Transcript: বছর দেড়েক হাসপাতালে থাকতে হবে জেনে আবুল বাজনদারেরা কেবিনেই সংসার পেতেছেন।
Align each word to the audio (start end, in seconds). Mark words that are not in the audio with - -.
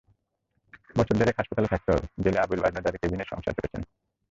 বছর 0.95 1.15
দেড়েক 1.19 1.35
হাসপাতালে 1.39 1.67
থাকতে 1.67 1.89
হবে 1.91 2.05
জেনে 2.23 2.39
আবুল 2.39 2.59
বাজনদারেরা 2.63 3.01
কেবিনেই 3.01 3.29
সংসার 3.31 3.55
পেতেছেন। 3.55 3.81